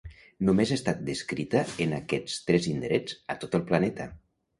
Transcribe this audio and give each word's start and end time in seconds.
Només 0.47 0.69
ha 0.71 0.77
estat 0.79 1.03
descrita 1.09 1.61
en 1.85 1.93
aquests 1.97 2.39
tres 2.47 2.65
indrets 2.71 3.19
a 3.35 3.37
tot 3.45 3.59
el 3.61 3.65
planeta. 3.69 4.09